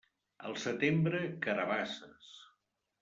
Al 0.51 0.55
setembre, 0.63 1.21
carabasses. 1.47 2.33